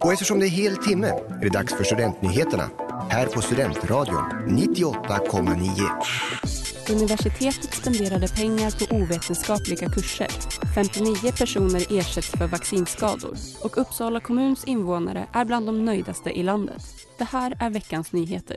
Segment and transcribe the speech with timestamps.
[0.00, 2.70] Och eftersom det är hel timme är det dags för Studentnyheterna
[3.10, 6.92] här på Studentradion 98,9.
[6.92, 10.28] Universitetet spenderade pengar på ovetenskapliga kurser.
[10.74, 16.82] 59 personer ersätts för vaccinskador och Uppsala kommuns invånare är bland de nöjdaste i landet.
[17.18, 18.56] Det här är veckans nyheter.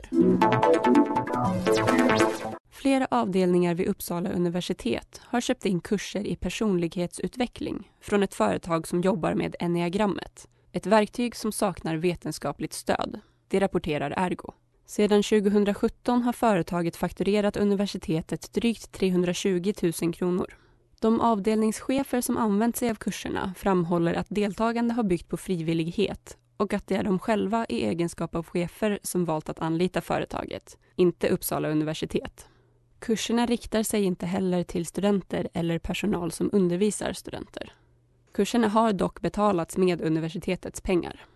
[2.70, 9.00] Flera avdelningar vid Uppsala universitet har köpt in kurser i personlighetsutveckling från ett företag som
[9.00, 10.46] jobbar med enneagrammet.
[10.72, 13.20] Ett verktyg som saknar vetenskapligt stöd.
[13.48, 14.52] Det rapporterar Ergo.
[14.86, 19.72] Sedan 2017 har företaget fakturerat universitetet drygt 320
[20.02, 20.56] 000 kronor.
[21.00, 26.72] De avdelningschefer som använt sig av kurserna framhåller att deltagande har byggt på frivillighet och
[26.74, 31.28] att det är de själva i egenskap av chefer som valt att anlita företaget, inte
[31.28, 32.48] Uppsala universitet.
[32.98, 37.72] Kurserna riktar sig inte heller till studenter eller personal som undervisar studenter.
[38.32, 41.26] Kurserna har dock betalats med universitetets pengar.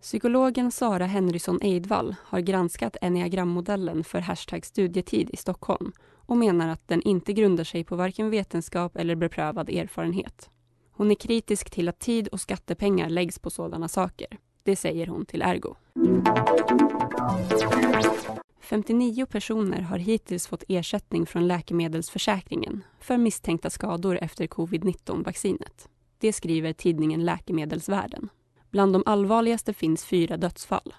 [0.00, 5.92] Psykologen Sara Henrysson Eidvall har granskat enneagrammodellen för hashtag studietid i Stockholm
[6.26, 10.50] och menar att den inte grundar sig på varken vetenskap eller beprövad erfarenhet.
[10.92, 14.38] Hon är kritisk till att tid och skattepengar läggs på sådana saker.
[14.62, 15.74] Det säger hon till Ergo.
[18.60, 25.88] 59 personer har hittills fått ersättning från Läkemedelsförsäkringen för misstänkta skador efter covid-19-vaccinet.
[26.18, 28.28] Det skriver tidningen Läkemedelsvärlden.
[28.70, 30.94] Bland de allvarligaste finns fyra dödsfall.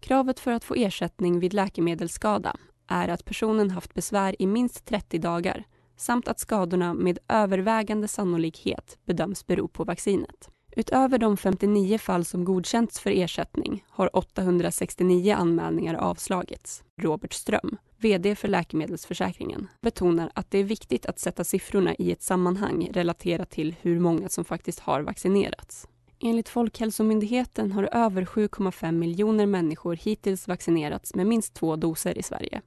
[0.00, 5.18] Kravet för att få ersättning vid läkemedelsskada är att personen haft besvär i minst 30
[5.18, 5.64] dagar
[5.96, 10.50] samt att skadorna med övervägande sannolikhet bedöms bero på vaccinet.
[10.76, 16.82] Utöver de 59 fall som godkänts för ersättning har 869 anmälningar avslagits.
[17.00, 22.22] Robert Ström, VD för Läkemedelsförsäkringen, betonar att det är viktigt att sätta siffrorna i ett
[22.22, 25.88] sammanhang relaterat till hur många som faktiskt har vaccinerats.
[26.20, 32.62] Enligt Folkhälsomyndigheten har över 7,5 miljoner människor hittills vaccinerats med minst två doser i Sverige.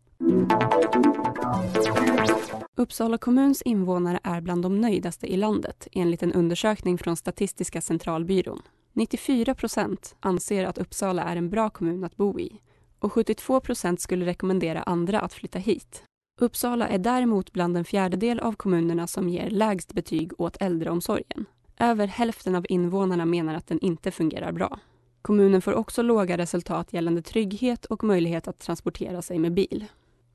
[2.76, 8.62] Uppsala kommuns invånare är bland de nöjdaste i landet enligt en undersökning från Statistiska centralbyrån.
[8.94, 12.62] 94 procent anser att Uppsala är en bra kommun att bo i
[13.01, 16.03] och 72 procent skulle rekommendera andra att flytta hit.
[16.41, 21.45] Uppsala är däremot bland en fjärdedel av kommunerna som ger lägst betyg åt äldreomsorgen.
[21.79, 24.79] Över hälften av invånarna menar att den inte fungerar bra.
[25.22, 29.85] Kommunen får också låga resultat gällande trygghet och möjlighet att transportera sig med bil.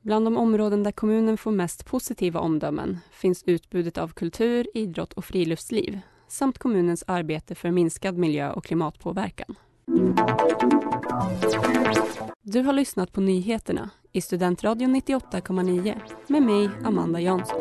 [0.00, 5.24] Bland de områden där kommunen får mest positiva omdömen finns utbudet av kultur, idrott och
[5.24, 9.54] friluftsliv samt kommunens arbete för minskad miljö och klimatpåverkan.
[12.48, 15.94] Du har lyssnat på nyheterna i Studentradion 98,9
[16.26, 17.60] med mig, Amanda Jansson.